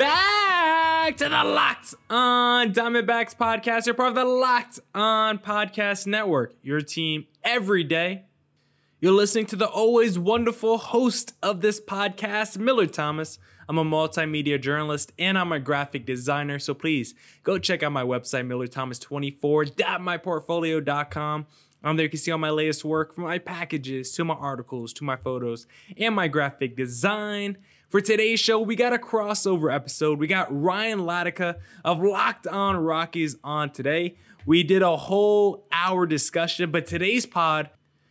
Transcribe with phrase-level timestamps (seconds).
[0.00, 3.84] back to the Locked On Diamondbacks podcast.
[3.84, 8.24] You're part of the Locked On Podcast Network, your team every day.
[9.00, 13.38] You're listening to the always wonderful host of this podcast, Miller Thomas.
[13.68, 16.58] I'm a multimedia journalist and I'm a graphic designer.
[16.58, 21.46] So please go check out my website, millerthomas24.myportfolio.com.
[21.84, 24.94] On there, you can see all my latest work from my packages to my articles
[24.94, 25.66] to my photos
[25.98, 27.58] and my graphic design.
[27.90, 30.20] For today's show, we got a crossover episode.
[30.20, 34.14] We got Ryan Latica of Locked On Rockies on today.
[34.46, 37.68] We did a whole hour discussion, but today's pod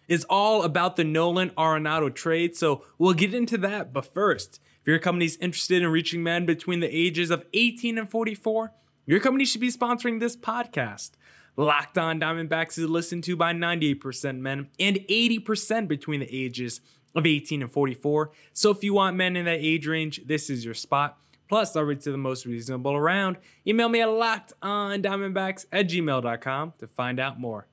[0.10, 2.58] is all about the Nolan Arenado trade.
[2.58, 3.94] So we'll get into that.
[3.94, 8.12] But first, if your company's interested in reaching men between the ages of 18 and
[8.12, 8.74] 44,
[9.06, 11.12] your company should be sponsoring this podcast.
[11.56, 16.82] Locked On Diamondbacks is listened to by 98% men and 80% between the ages
[17.16, 18.32] of 18 and 44.
[18.54, 21.18] So if you want men in that age range, this is your spot.
[21.48, 23.38] Plus, I'll read to the most reasonable around.
[23.66, 27.68] Email me at lockedondiamondbacks at gmail.com to find out more.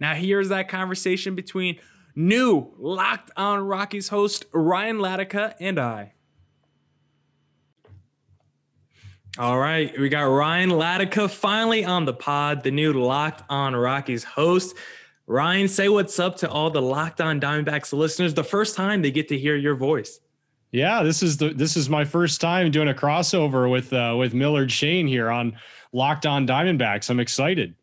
[0.00, 1.78] Now, here's that conversation between
[2.16, 6.14] new Locked On Rockies host Ryan Latica and I.
[9.38, 14.24] All right, we got Ryan Latica finally on the pod, the new Locked On Rockies
[14.24, 14.74] host.
[15.30, 18.34] Ryan, say what's up to all the Locked On Diamondbacks listeners.
[18.34, 20.18] The first time they get to hear your voice.
[20.72, 24.34] Yeah, this is the this is my first time doing a crossover with uh, with
[24.34, 25.56] Millard Shane here on
[25.92, 27.10] Locked On Diamondbacks.
[27.10, 27.76] I'm excited.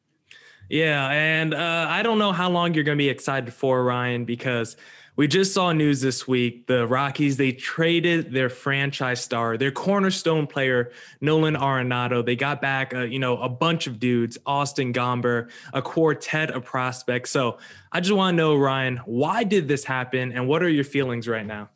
[0.69, 4.25] Yeah, and uh, I don't know how long you're going to be excited for, Ryan,
[4.25, 4.75] because
[5.17, 6.67] we just saw news this week.
[6.67, 12.23] The Rockies, they traded their franchise star, their cornerstone player, Nolan Arenado.
[12.23, 16.63] They got back, uh, you know, a bunch of dudes, Austin Gomber, a quartet of
[16.63, 17.31] prospects.
[17.31, 17.57] So
[17.91, 21.27] I just want to know, Ryan, why did this happen and what are your feelings
[21.27, 21.69] right now?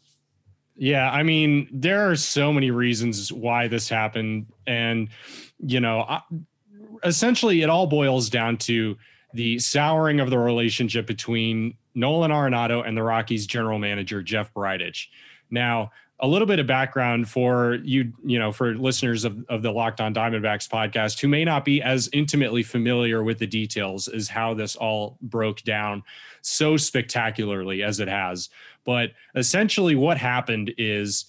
[0.76, 4.48] Yeah, I mean, there are so many reasons why this happened.
[4.68, 5.10] And,
[5.60, 6.22] you know, I,
[7.04, 8.98] essentially it all boils down to
[9.34, 15.08] the souring of the relationship between Nolan Arenado and the Rockies general manager Jeff Bridich.
[15.50, 19.72] Now, a little bit of background for you, you know, for listeners of, of the
[19.72, 24.30] Locked On Diamondbacks podcast who may not be as intimately familiar with the details is
[24.30, 26.04] how this all broke down
[26.42, 28.50] so spectacularly as it has.
[28.86, 31.26] But essentially, what happened is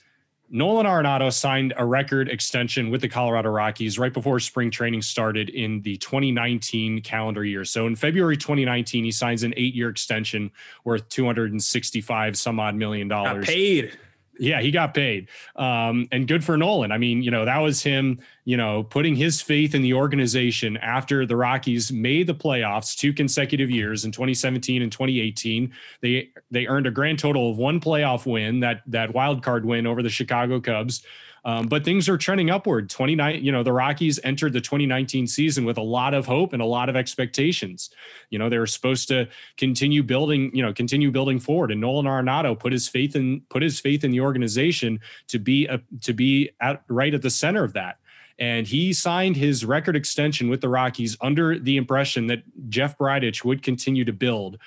[0.54, 5.48] Nolan Arenado signed a record extension with the Colorado Rockies right before spring training started
[5.48, 7.64] in the 2019 calendar year.
[7.64, 10.50] So in February 2019, he signs an eight year extension
[10.84, 13.46] worth 265 some odd million dollars.
[13.46, 13.98] paid.
[14.38, 15.28] Yeah, he got paid.
[15.56, 16.90] Um, and good for Nolan.
[16.90, 20.78] I mean, you know, that was him, you know, putting his faith in the organization
[20.78, 25.72] after the Rockies made the playoffs two consecutive years in 2017 and 2018.
[26.00, 29.86] They they earned a grand total of one playoff win, that that wild card win
[29.86, 31.04] over the Chicago Cubs.
[31.44, 32.88] Um, but things are trending upward.
[32.88, 36.62] 29, you know, the Rockies entered the 2019 season with a lot of hope and
[36.62, 37.90] a lot of expectations.
[38.30, 41.72] You know, they were supposed to continue building, you know, continue building forward.
[41.72, 45.66] And Nolan Arenado put his faith in put his faith in the organization to be
[45.66, 47.98] a, to be at right at the center of that.
[48.38, 53.44] And he signed his record extension with the Rockies under the impression that Jeff Bridich
[53.44, 54.58] would continue to build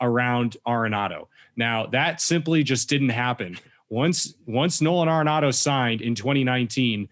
[0.00, 1.28] around Arenado.
[1.56, 7.08] Now that simply just didn't happen once once Nolan Arenado signed in 2019,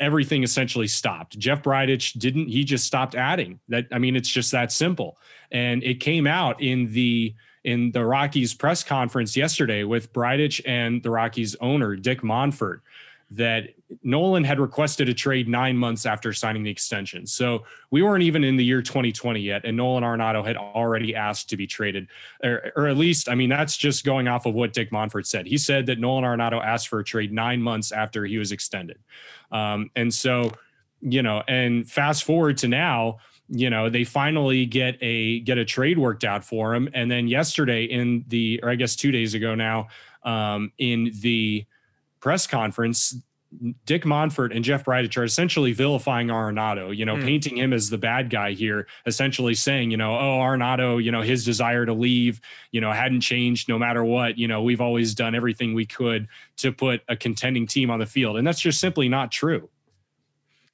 [0.00, 1.38] everything essentially stopped.
[1.38, 3.60] Jeff Bridich didn't he just stopped adding.
[3.68, 5.18] That I mean it's just that simple.
[5.50, 7.34] And it came out in the
[7.64, 12.80] in the Rockies press conference yesterday with Bridich and the Rockies owner Dick Monfort
[13.36, 13.70] that
[14.02, 17.26] Nolan had requested a trade nine months after signing the extension.
[17.26, 21.50] So we weren't even in the year 2020 yet, and Nolan Arenado had already asked
[21.50, 22.08] to be traded,
[22.42, 25.46] or, or at least, I mean, that's just going off of what Dick Monfort said.
[25.46, 28.98] He said that Nolan Arenado asked for a trade nine months after he was extended.
[29.50, 30.52] Um, and so,
[31.00, 35.66] you know, and fast forward to now, you know they finally get a get a
[35.66, 39.34] trade worked out for him and then yesterday in the or i guess two days
[39.34, 39.86] ago now
[40.22, 41.66] um, in the
[42.24, 43.14] press conference,
[43.84, 47.22] Dick Monfort and Jeff Bridich are essentially vilifying Arenado, you know, mm.
[47.22, 51.20] painting him as the bad guy here, essentially saying, you know, oh, Arenado, you know,
[51.20, 52.40] his desire to leave,
[52.72, 54.38] you know, hadn't changed no matter what.
[54.38, 56.26] You know, we've always done everything we could
[56.56, 58.38] to put a contending team on the field.
[58.38, 59.68] And that's just simply not true.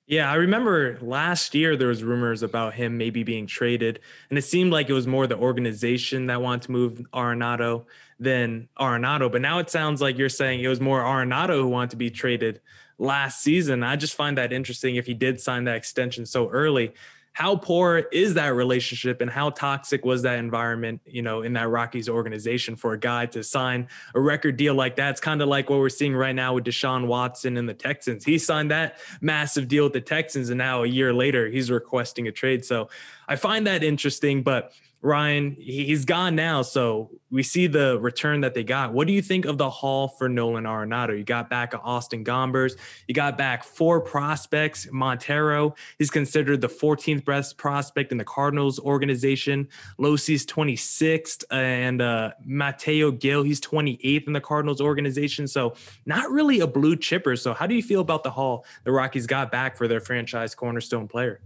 [0.06, 3.99] Yeah, I remember last year there was rumors about him maybe being traded,
[4.29, 7.87] and it seemed like it was more the organization that wanted to move Arenado
[8.21, 9.33] than Arenado.
[9.33, 12.11] But now it sounds like you're saying it was more Arenado who wanted to be
[12.11, 12.61] traded
[12.99, 13.83] last season.
[13.83, 16.93] I just find that interesting if he did sign that extension so early
[17.33, 21.69] how poor is that relationship and how toxic was that environment, you know, in that
[21.69, 25.11] Rockies organization for a guy to sign a record deal like that?
[25.11, 28.25] It's kind of like what we're seeing right now with Deshaun Watson and the Texans.
[28.25, 32.27] He signed that massive deal with the Texans, and now a year later, he's requesting
[32.27, 32.65] a trade.
[32.65, 32.91] So
[33.29, 36.61] I find that interesting, but Ryan, he's gone now.
[36.61, 38.93] So we see the return that they got.
[38.93, 41.17] What do you think of the haul for Nolan Arenado?
[41.17, 42.73] You got back Austin Gombers.
[43.08, 44.88] You got back four prospects.
[44.91, 49.69] Montero is considered the 14th best prospect in the Cardinals organization.
[49.97, 51.44] Locey's 26th.
[51.50, 55.49] And uh, Mateo Gil, he's 28th in the Cardinals organization.
[55.49, 55.75] So
[56.05, 57.37] not really a blue chipper.
[57.37, 60.55] So how do you feel about the haul the Rockies got back for their franchise
[60.55, 61.41] cornerstone player?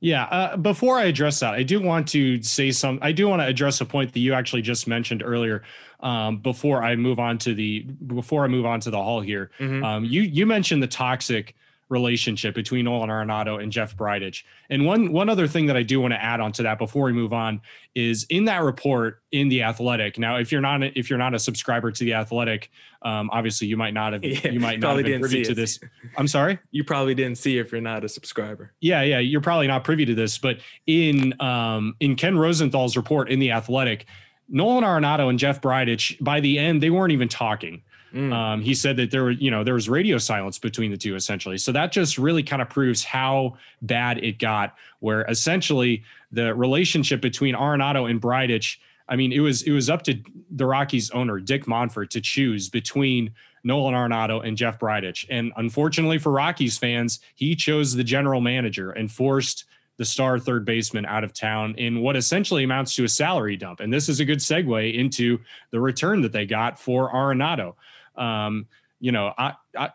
[0.00, 0.24] Yeah.
[0.24, 2.98] Uh, before I address that, I do want to say some.
[3.02, 5.62] I do want to address a point that you actually just mentioned earlier.
[6.00, 9.50] Um, before I move on to the before I move on to the haul here,
[9.58, 9.84] mm-hmm.
[9.84, 11.56] um, you you mentioned the toxic
[11.88, 14.44] relationship between Nolan Arenado and Jeff Bridich.
[14.70, 17.04] And one one other thing that I do want to add on to that before
[17.04, 17.60] we move on
[17.94, 20.18] is in that report in the Athletic.
[20.18, 22.70] Now, if you're not if you're not a subscriber to the Athletic,
[23.02, 25.80] um, obviously you might not have yeah, you might not have been privy to this.
[26.16, 26.58] I'm sorry.
[26.70, 28.72] You probably didn't see if you're not a subscriber.
[28.80, 30.38] Yeah, yeah, you're probably not privy to this.
[30.38, 34.06] But in um, in Ken Rosenthal's report in the Athletic.
[34.50, 37.82] Nolan Arenado and Jeff Bridich, by the end, they weren't even talking.
[38.12, 38.32] Mm.
[38.32, 41.14] Um, he said that there were, you know, there was radio silence between the two
[41.14, 41.58] essentially.
[41.58, 46.02] So that just really kind of proves how bad it got, where essentially
[46.32, 48.78] the relationship between Arenado and Bridich,
[49.08, 50.18] I mean, it was it was up to
[50.50, 53.32] the Rockies owner, Dick Monfort, to choose between
[53.64, 55.26] Nolan Arenado and Jeff Bridich.
[55.30, 59.64] And unfortunately for Rockies fans, he chose the general manager and forced
[59.98, 63.80] the star third baseman out of town in what essentially amounts to a salary dump.
[63.80, 65.40] And this is a good segue into
[65.70, 67.74] the return that they got for Arenado.
[68.18, 68.66] Um,
[69.00, 69.90] you know, I, I,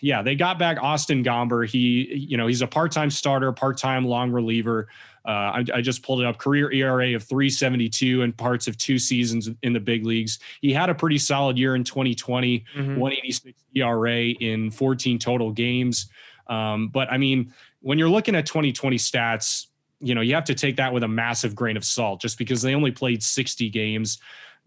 [0.00, 1.68] yeah, they got back Austin Gomber.
[1.68, 4.88] He, you know, he's a part-time starter, part-time long reliever.
[5.26, 6.38] Uh, I, I, just pulled it up.
[6.38, 10.38] Career ERA of 372 in parts of two seasons in the big leagues.
[10.62, 12.96] He had a pretty solid year in 2020, mm-hmm.
[12.96, 16.08] 186 ERA in 14 total games.
[16.46, 19.66] Um, but I mean, when you're looking at 2020 stats,
[20.00, 22.62] you know, you have to take that with a massive grain of salt just because
[22.62, 24.18] they only played 60 games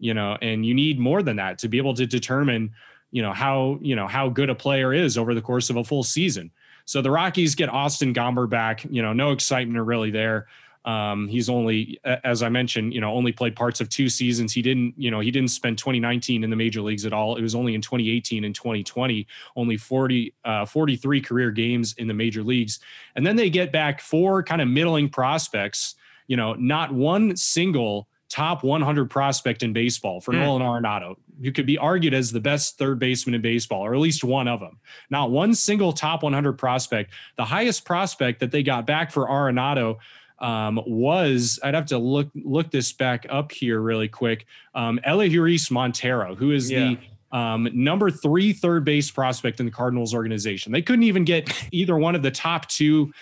[0.02, 2.72] you know, and you need more than that to be able to determine,
[3.12, 5.84] you know, how, you know, how good a player is over the course of a
[5.84, 6.50] full season.
[6.86, 10.48] So the Rockies get Austin Gomber back, you know, no excitement really there.
[10.84, 14.52] Um, he's only, as I mentioned, you know, only played parts of two seasons.
[14.52, 17.36] He didn't, you know, he didn't spend 2019 in the major leagues at all.
[17.36, 22.14] It was only in 2018 and 2020, only 40, uh, 43 career games in the
[22.14, 22.80] major leagues.
[23.14, 25.94] And then they get back four kind of middling prospects,
[26.26, 30.40] you know, not one single top 100 prospect in baseball for mm.
[30.40, 34.00] Nolan Arenado, who could be argued as the best third baseman in baseball, or at
[34.00, 34.78] least one of them.
[35.10, 37.12] Not one single top 100 prospect.
[37.36, 39.98] The highest prospect that they got back for Arenado
[40.38, 44.46] um, was I'd have to look look this back up here really quick.
[44.74, 46.94] Um, Elehuris Montero, who is yeah.
[47.30, 50.72] the um, number three third base prospect in the Cardinals organization.
[50.72, 53.12] They couldn't even get either one of the top two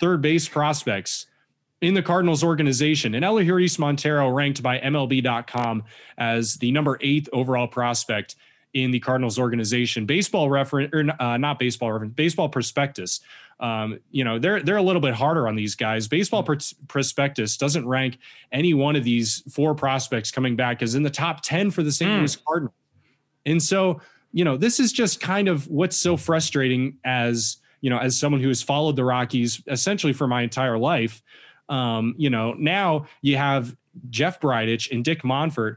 [0.00, 1.26] third base prospects
[1.86, 3.14] in the Cardinals organization.
[3.14, 5.84] And Elehuris Montero ranked by MLB.com
[6.18, 8.34] as the number eighth overall prospect
[8.74, 10.04] in the Cardinals organization.
[10.04, 13.20] Baseball reference, or uh, not baseball reference, baseball prospectus.
[13.60, 16.08] Um, you know, they're they're a little bit harder on these guys.
[16.08, 16.54] Baseball pr-
[16.88, 18.18] prospectus doesn't rank
[18.50, 21.92] any one of these four prospects coming back as in the top ten for the
[21.92, 22.10] St.
[22.10, 22.18] Mm.
[22.18, 22.74] Louis Cardinals.
[23.46, 24.00] And so,
[24.32, 28.42] you know, this is just kind of what's so frustrating as you know, as someone
[28.42, 31.22] who has followed the Rockies essentially for my entire life.
[31.68, 33.76] Um, you know, now you have
[34.10, 35.76] Jeff Bridich and Dick Monfort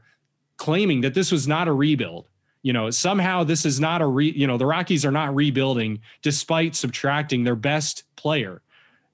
[0.57, 2.27] claiming that this was not a rebuild.
[2.61, 6.01] You know, somehow this is not a re, you know, the Rockies are not rebuilding
[6.21, 8.61] despite subtracting their best player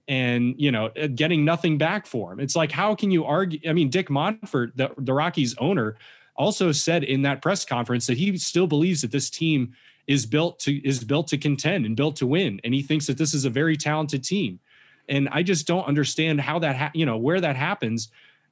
[0.08, 2.40] and, you know, uh, getting nothing back for him.
[2.40, 3.60] It's like, how can you argue?
[3.68, 5.96] I mean, Dick Monfort, the, the Rockies owner,
[6.36, 9.74] also said in that press conference that he still believes that this team
[10.08, 13.18] is built to is built to contend and built to win and he thinks that
[13.18, 14.60] this is a very talented team
[15.10, 18.10] and I just don't understand how that, ha- you know, where that happens,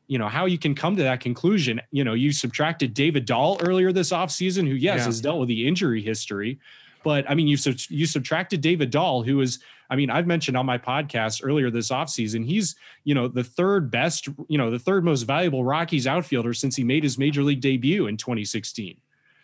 [0.07, 1.81] you know, how you can come to that conclusion.
[1.91, 5.05] You know, you subtracted David Dahl earlier this offseason, who, yes, yeah.
[5.05, 6.59] has dealt with the injury history.
[7.03, 10.55] But I mean, you sub- you subtracted David Dahl, who is, I mean, I've mentioned
[10.55, 14.79] on my podcast earlier this offseason, he's, you know, the third best, you know, the
[14.79, 18.97] third most valuable Rockies outfielder since he made his major league debut in 2016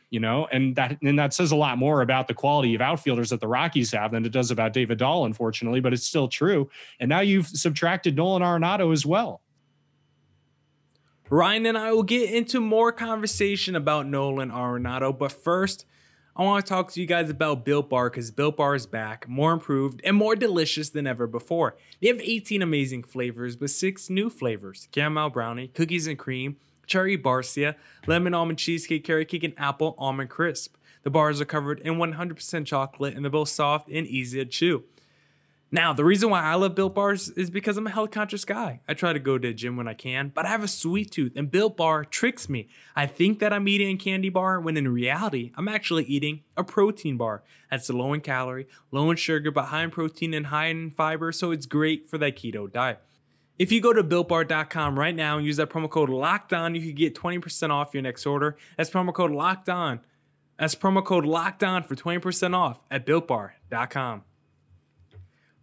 [0.10, 3.30] you know, and that and that says a lot more about the quality of outfielders
[3.30, 6.70] that the Rockies have than it does about David Dahl, unfortunately, but it's still true.
[7.00, 9.42] And now you've subtracted Nolan Arenado as well.
[11.30, 15.86] Ryan and I will get into more conversation about Nolan Arenado, but first,
[16.36, 19.28] I want to talk to you guys about Built Bar because Built Bar is back,
[19.28, 21.76] more improved, and more delicious than ever before.
[22.02, 26.58] They have 18 amazing flavors with six new flavors caramel brownie, cookies and cream,
[26.90, 27.76] cherry barcia,
[28.08, 30.76] lemon almond cheesecake, carrot cake, and apple almond crisp.
[31.04, 34.84] The bars are covered in 100% chocolate and they're both soft and easy to chew.
[35.72, 38.82] Now, the reason why I love Built Bars is because I'm a health conscious guy.
[38.88, 41.12] I try to go to the gym when I can, but I have a sweet
[41.12, 42.70] tooth, and Built Bar tricks me.
[42.96, 46.64] I think that I'm eating a candy bar when in reality, I'm actually eating a
[46.64, 47.44] protein bar.
[47.70, 51.32] That's low in calorie, low in sugar, but high in protein and high in fiber,
[51.32, 53.04] so it's great for that keto diet.
[53.60, 56.82] If you go to builtbar.com right now and use that promo code locked on, you
[56.82, 58.56] can get 20% off your next order.
[58.78, 60.00] That's promo code locked on.
[60.58, 64.24] That's promo code locked on for 20% off at builtbar.com.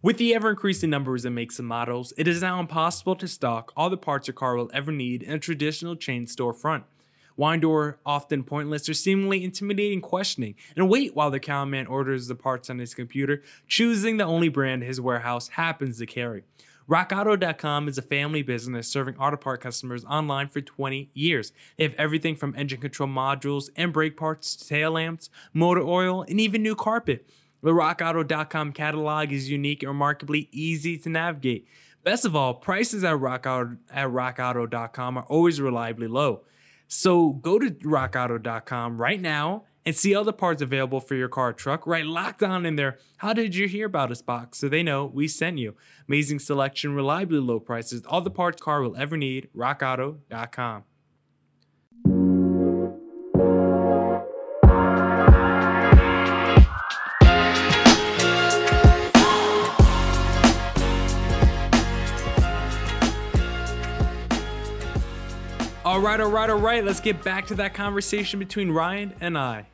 [0.03, 3.73] With the ever increasing numbers of makes and models, it is now impossible to stock
[3.75, 6.83] all the parts your car will ever need in a traditional chain storefront.
[7.35, 12.35] Wind door often pointless or seemingly intimidating questioning, and wait while the cowman orders the
[12.35, 16.43] parts on his computer, choosing the only brand his warehouse happens to carry.
[16.89, 21.51] RockAuto.com is a family business serving auto part customers online for 20 years.
[21.75, 26.21] They have everything from engine control modules and brake parts to tail lamps, motor oil,
[26.21, 27.29] and even new carpet.
[27.61, 31.67] The RockAuto.com catalog is unique and remarkably easy to navigate.
[32.05, 36.43] Best of all, prices at, RockAuto, at RockAuto.com are always reliably low.
[36.87, 41.53] So go to RockAuto.com right now and see all the parts available for your car
[41.53, 42.99] truck right locked on in there.
[43.19, 45.77] How did you hear about us box so they know we sent you?
[46.09, 49.47] Amazing selection, reliably low prices, all the parts car will ever need.
[49.55, 50.83] RockAuto.com.
[65.85, 66.83] All right, all right, all right.
[66.83, 69.67] Let's get back to that conversation between Ryan and I.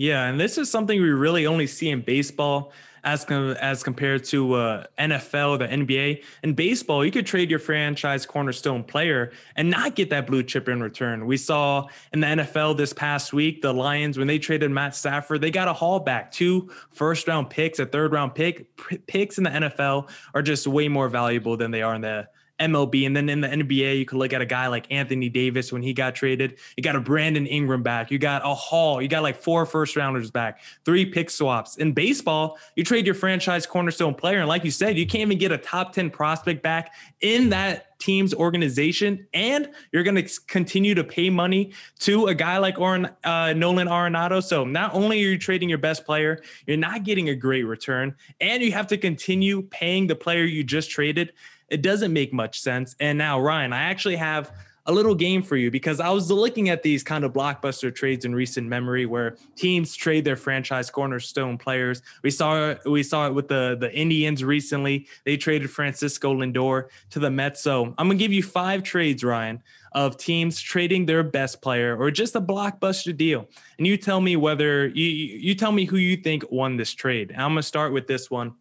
[0.00, 2.72] Yeah, and this is something we really only see in baseball
[3.04, 6.24] as com- as compared to uh, NFL, the NBA.
[6.42, 10.70] In baseball, you could trade your franchise cornerstone player and not get that blue chip
[10.70, 11.26] in return.
[11.26, 15.42] We saw in the NFL this past week, the Lions when they traded Matt Stafford,
[15.42, 18.74] they got a haul back, two first round picks, a third round pick.
[18.78, 22.26] P- picks in the NFL are just way more valuable than they are in the
[22.60, 23.06] MLB.
[23.06, 25.82] And then in the NBA, you could look at a guy like Anthony Davis when
[25.82, 26.58] he got traded.
[26.76, 28.10] You got a Brandon Ingram back.
[28.10, 29.00] You got a Haul.
[29.00, 31.76] You got like four first rounders back, three pick swaps.
[31.76, 34.38] In baseball, you trade your franchise cornerstone player.
[34.38, 37.98] And like you said, you can't even get a top 10 prospect back in that
[38.00, 39.26] team's organization.
[39.32, 44.42] And you're going to continue to pay money to a guy like uh, Nolan Arenado.
[44.42, 48.16] So not only are you trading your best player, you're not getting a great return,
[48.40, 51.32] and you have to continue paying the player you just traded
[51.70, 52.96] it doesn't make much sense.
[53.00, 54.52] And now, Ryan, I actually have
[54.86, 58.24] a little game for you because I was looking at these kind of blockbuster trades
[58.24, 62.02] in recent memory where teams trade their franchise cornerstone players.
[62.22, 65.06] We saw we saw it with the the Indians recently.
[65.24, 67.62] They traded Francisco Lindor to the Mets.
[67.62, 69.62] So I'm gonna give you five trades, Ryan,
[69.92, 73.48] of teams trading their best player or just a blockbuster deal.
[73.78, 77.32] And you tell me whether you you tell me who you think won this trade.
[77.32, 78.54] I'm gonna start with this one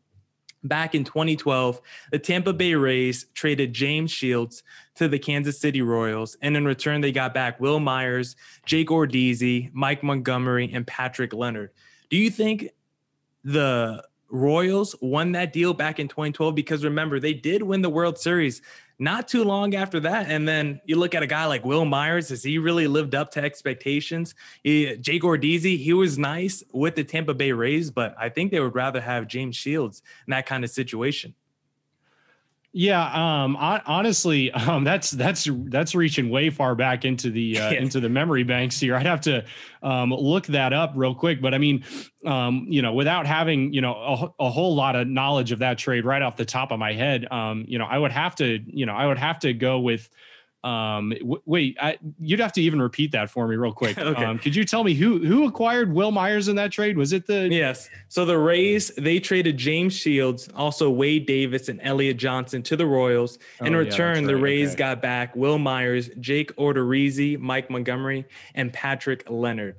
[0.63, 4.63] back in 2012, the Tampa Bay Rays traded James Shields
[4.95, 8.35] to the Kansas City Royals, and in return, they got back Wil Myers,
[8.65, 11.71] Jake Odorizzi, Mike Montgomery, and Patrick Leonard.
[12.09, 12.69] Do you think
[13.43, 16.53] the Royals won that deal back in 2012?
[16.53, 18.61] Because remember, they did win the World Series
[18.99, 20.29] not too long after that.
[20.29, 23.31] And then you look at a guy like Wil Myers, has he really lived up
[23.31, 24.35] to expectations?
[24.61, 28.59] He, Jake Odorizzi, he was nice with the Tampa Bay Rays, but I think they
[28.59, 31.33] would rather have James Shields in that kind of situation.
[32.71, 37.99] Yeah, um, honestly, um, that's that's that's reaching way far back into the uh, into
[37.99, 38.95] the memory banks here.
[38.95, 39.45] I'd have to
[39.81, 41.83] um, look that up real quick, but I mean,
[42.25, 43.93] um, you know, without having you know
[44.39, 46.93] a, a, whole lot of knowledge of that trade right off the top of my
[46.93, 49.79] head, um, you know, I would have to you know I would have to go
[49.79, 50.09] with
[50.63, 53.97] um, w- wait, I, you'd have to even repeat that for me real quick.
[53.97, 54.23] okay.
[54.23, 56.97] Um, could you tell me who who acquired Wil Myers in that trade?
[56.97, 57.89] Was it the Yes.
[58.09, 62.85] So the Rays they traded James Shields, also Wade Davis and Elliot Johnson to the
[62.85, 63.39] Royals.
[63.61, 64.27] In oh, return, yeah, right.
[64.27, 64.77] the Rays okay.
[64.77, 68.25] got back Wil Myers, Jake Odorizzi, Mike Montgomery,
[68.55, 69.75] and Patrick Leonard.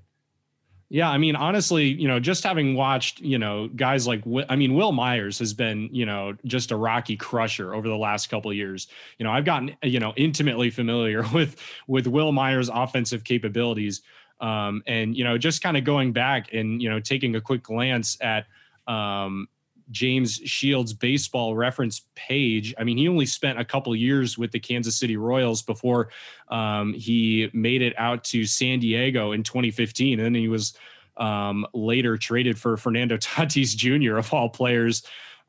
[0.93, 4.75] Yeah, I mean, honestly, you know, just having watched, you know, guys like, I mean,
[4.75, 8.57] Wil Myers has been, you know, just a Rocky crusher over the last couple of
[8.57, 8.89] years.
[9.17, 11.57] You know, I've gotten, you know, intimately familiar with
[11.87, 14.03] with Wil Myers' offensive capabilities,
[14.41, 17.63] um, and you know, just kind of going back and you know, taking a quick
[17.63, 18.47] glance at
[18.89, 19.47] um,
[19.91, 22.75] James Shields' baseball reference page.
[22.79, 26.11] I mean, he only spent a couple years with the Kansas City Royals before
[26.49, 30.19] um, he made it out to San Diego in 2015.
[30.19, 30.75] And then he was
[31.17, 34.17] um, later traded for Fernando Tatis Jr.
[34.17, 35.03] of all players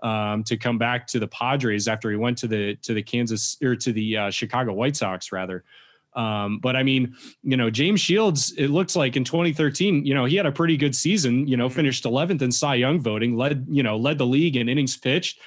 [0.03, 3.57] um, to come back to the Padres after he went to the to the Kansas
[3.61, 5.63] or to the uh, Chicago White Sox rather.
[6.13, 10.25] Um, but I mean, you know, James Shields, it looks like in 2013, you know,
[10.25, 11.75] he had a pretty good season, you know, mm-hmm.
[11.75, 15.39] finished 11th in Cy Young voting, led, you know, led the league in innings pitched,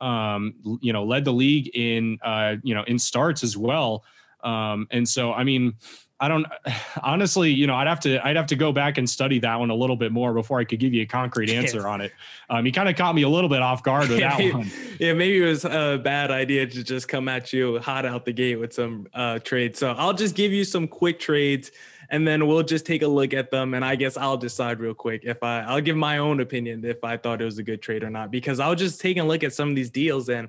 [0.00, 4.04] um, you know, led the league in, uh, you know, in starts as well.
[4.42, 5.74] Um, and so, I mean,
[6.20, 6.46] I don't
[7.02, 9.70] honestly, you know, I'd have to I'd have to go back and study that one
[9.70, 12.12] a little bit more before I could give you a concrete answer on it.
[12.50, 14.70] Um, he kind of caught me a little bit off guard with that one.
[14.98, 18.32] Yeah, maybe it was a bad idea to just come at you hot out the
[18.32, 19.78] gate with some uh, trades.
[19.78, 21.70] So I'll just give you some quick trades,
[22.10, 23.74] and then we'll just take a look at them.
[23.74, 27.04] And I guess I'll decide real quick if I I'll give my own opinion if
[27.04, 29.26] I thought it was a good trade or not because I was just taking a
[29.26, 30.48] look at some of these deals and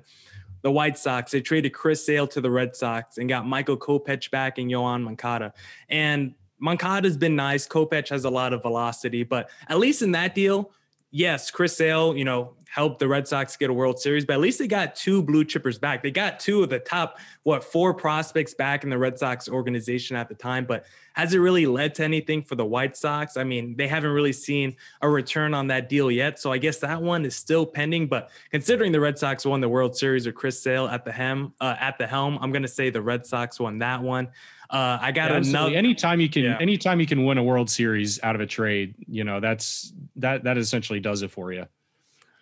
[0.62, 1.32] the White Sox.
[1.32, 5.02] They traded Chris Sale to the Red Sox and got Michael Kopech back and Yoan
[5.02, 5.52] Moncada.
[5.88, 7.66] And Moncada's been nice.
[7.66, 10.72] Kopech has a lot of velocity, but at least in that deal,
[11.10, 14.40] yes, Chris Sale, you know, helped the Red Sox get a World Series, but at
[14.40, 16.04] least they got two blue chippers back.
[16.04, 20.16] They got two of the top, what, four prospects back in the Red Sox organization
[20.16, 20.66] at the time.
[20.66, 23.36] But has it really led to anything for the White Sox?
[23.36, 26.38] I mean, they haven't really seen a return on that deal yet.
[26.38, 28.06] So I guess that one is still pending.
[28.06, 31.52] But considering the Red Sox won the World Series with Chris Sale at the helm,
[31.60, 34.28] uh, at the helm, I'm going to say the Red Sox won that one.
[34.70, 35.74] Uh, I got yeah, another.
[35.74, 36.56] Anytime you can, yeah.
[36.60, 40.44] anytime you can win a World Series out of a trade, you know that's that
[40.44, 41.66] that essentially does it for you.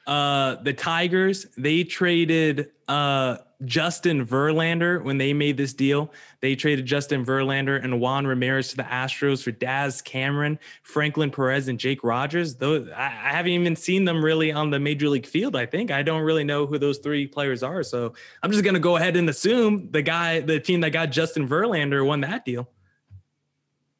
[0.06, 6.12] Uh, the Tigers they traded uh, Justin Verlander when they made this deal.
[6.40, 11.68] They traded Justin Verlander and Juan Ramirez to the Astros for Daz Cameron, Franklin Perez,
[11.68, 12.54] and Jake Rogers.
[12.54, 15.56] Though I, I haven't even seen them really on the major league field.
[15.56, 17.82] I think I don't really know who those three players are.
[17.82, 21.46] So I'm just gonna go ahead and assume the guy, the team that got Justin
[21.46, 22.70] Verlander, won that deal.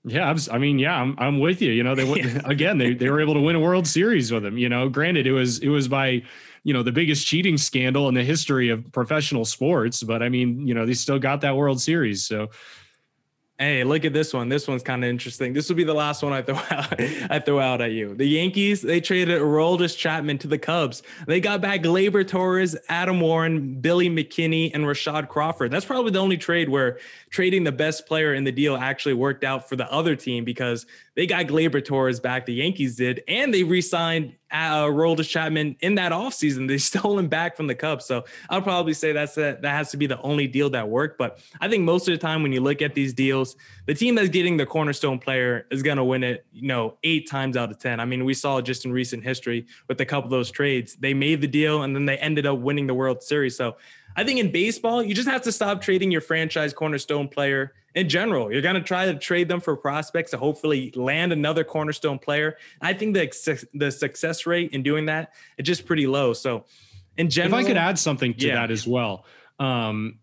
[0.09, 1.73] Yeah, I mean, yeah, I'm, I'm with you.
[1.73, 2.41] You know, they yeah.
[2.45, 4.59] again, they they were able to win a World Series with him.
[4.59, 6.23] You know, granted, it was it was by
[6.65, 10.67] you know the biggest cheating scandal in the history of professional sports, but I mean,
[10.67, 12.27] you know, they still got that World Series.
[12.27, 12.51] So
[13.61, 14.49] Hey, look at this one.
[14.49, 15.53] This one's kind of interesting.
[15.53, 16.95] This will be the last one I throw out.
[17.29, 18.15] I throw out at you.
[18.15, 21.03] The Yankees they traded Aroldis Chapman to the Cubs.
[21.27, 25.73] They got back Gleyber Torres, Adam Warren, Billy McKinney, and Rashad Crawford.
[25.73, 29.43] That's probably the only trade where trading the best player in the deal actually worked
[29.43, 32.47] out for the other team because they got Gleyber Torres back.
[32.47, 36.69] The Yankees did, and they re-signed uh, Aroldis Chapman in that offseason.
[36.69, 38.05] They stole him back from the Cubs.
[38.05, 41.19] So I'll probably say that's a, that has to be the only deal that worked.
[41.19, 43.57] But I think most of the time when you look at these deals,
[43.87, 47.29] the team that's getting the cornerstone player is going to win it, you know, eight
[47.29, 48.01] times out of 10.
[48.01, 51.15] I mean, we saw just in recent history with a couple of those trades, they
[51.15, 53.57] made the deal and then they ended up winning the World Series.
[53.57, 53.77] So
[54.19, 58.09] I think in baseball, you just have to stop trading your franchise cornerstone player in
[58.09, 58.53] general.
[58.53, 62.57] You're going to try to trade them for prospects to hopefully land another cornerstone player.
[62.81, 66.33] I think the, the success rate in doing that is just pretty low.
[66.33, 66.65] So,
[67.17, 68.57] in general, if I could add something to yeah.
[68.57, 69.25] that as well.
[69.61, 70.19] Um,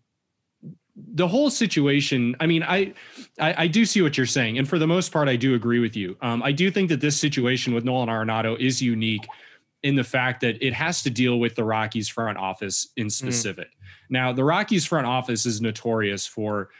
[0.96, 2.94] the whole situation i mean I,
[3.38, 5.78] I, I do see what you're saying and for the most part i do agree
[5.78, 9.26] with you um, i do think that this situation with nolan arenado is unique
[9.82, 13.12] in the fact that it has to deal with the rockies front office in mm.
[13.12, 13.75] specific mm.
[14.08, 16.70] Now, the Rockies front office is notorious for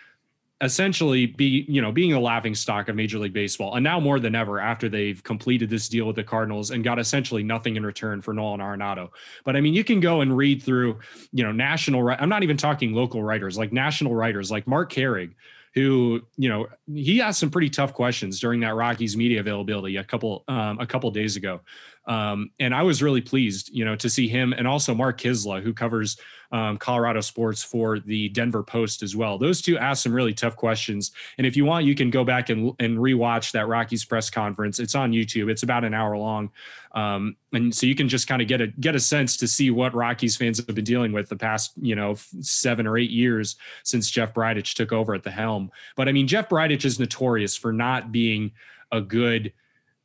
[0.62, 4.18] essentially be you know being a laughing stock of major league baseball and now more
[4.18, 7.84] than ever after they've completed this deal with the cardinals and got essentially nothing in
[7.84, 9.10] return for nolan arenado.
[9.44, 10.98] But i mean you can go and read through
[11.30, 15.34] you know national i'm not even talking local writers like national writers like mark Carig
[15.76, 20.04] who you know he asked some pretty tough questions during that Rockies media availability a
[20.04, 21.60] couple um, a couple days ago,
[22.06, 25.62] um, and I was really pleased you know to see him and also Mark Kiszla
[25.62, 26.16] who covers
[26.52, 29.38] um, Colorado sports for the Denver Post as well.
[29.38, 32.48] Those two asked some really tough questions, and if you want, you can go back
[32.48, 34.78] and and rewatch that Rockies press conference.
[34.78, 35.50] It's on YouTube.
[35.50, 36.50] It's about an hour long,
[36.92, 39.70] um, and so you can just kind of get a get a sense to see
[39.70, 43.56] what Rockies fans have been dealing with the past you know seven or eight years
[43.82, 45.70] since Jeff Bridich took over at the helm.
[45.96, 48.52] But I mean, Jeff Bridich is notorious for not being
[48.92, 49.52] a good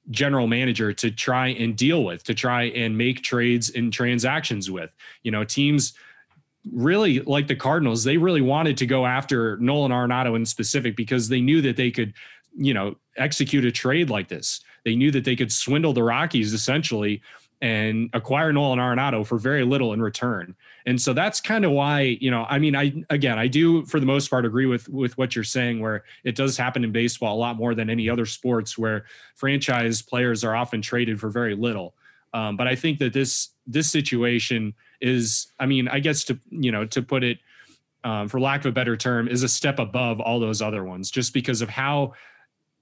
[0.10, 4.90] general manager to try and deal with, to try and make trades and transactions with.
[5.24, 5.94] You know, teams
[6.72, 11.28] really like the Cardinals, they really wanted to go after Nolan Arenado in specific because
[11.28, 12.14] they knew that they could
[12.58, 14.62] you know, execute a trade like this.
[14.84, 17.22] They knew that they could swindle the Rockies essentially
[17.62, 20.56] and acquire Nolan Arenado for very little in return.
[20.86, 24.00] And so that's kind of why, you know, I mean, I again, I do for
[24.00, 27.36] the most part agree with with what you're saying where it does happen in baseball
[27.36, 31.56] a lot more than any other sports where franchise players are often traded for very
[31.56, 31.94] little.
[32.34, 36.72] Um, but I think that this this situation is, I mean, I guess to you
[36.72, 37.40] know to put it
[38.04, 41.12] um, for lack of a better term, is a step above all those other ones,
[41.12, 42.14] just because of how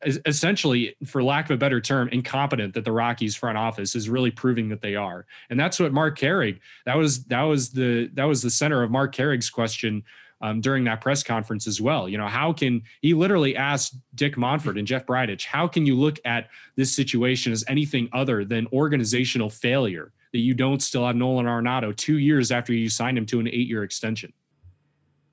[0.05, 4.31] essentially, for lack of a better term, incompetent that the Rockies front office is really
[4.31, 5.25] proving that they are.
[5.49, 8.91] And that's what Mark Carig, that was that was the that was the center of
[8.91, 10.03] Mark Carig's question
[10.41, 12.07] um, during that press conference as well.
[12.07, 15.95] You know, how can he literally asked Dick Monfort and Jeff Bridich, how can you
[15.95, 21.15] look at this situation as anything other than organizational failure that you don't still have
[21.15, 24.31] Nolan Arenado two years after you signed him to an eight year extension?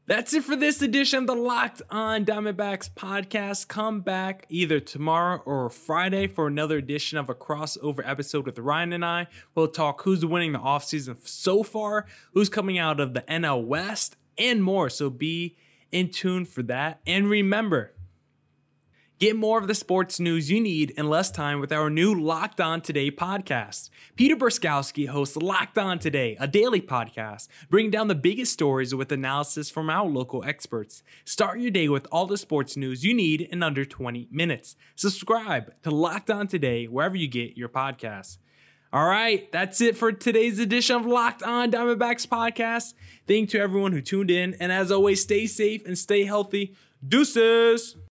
[0.08, 3.66] That's it for this edition of the Locked On Diamondbacks podcast.
[3.66, 8.92] Come back either tomorrow or Friday for another edition of a crossover episode with Ryan
[8.92, 9.26] and I.
[9.56, 14.14] We'll talk who's winning the offseason so far, who's coming out of the NL West,
[14.38, 14.88] and more.
[14.90, 15.56] So be
[15.90, 17.00] in tune for that.
[17.04, 17.92] And remember,
[19.18, 22.60] Get more of the sports news you need in less time with our new Locked
[22.60, 23.88] On Today podcast.
[24.14, 29.10] Peter Bukowski hosts Locked On Today, a daily podcast, bringing down the biggest stories with
[29.10, 31.02] analysis from our local experts.
[31.24, 34.76] Start your day with all the sports news you need in under 20 minutes.
[34.96, 38.36] Subscribe to Locked On Today wherever you get your podcasts.
[38.92, 42.92] All right, that's it for today's edition of Locked On Diamondbacks podcast.
[43.26, 46.76] Thank you to everyone who tuned in, and as always, stay safe and stay healthy.
[47.06, 47.96] Deuces!